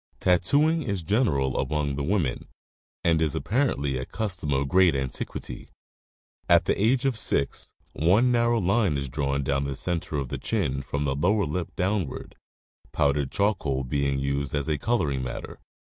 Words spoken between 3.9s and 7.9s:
a custom of great antiquity. At the age of six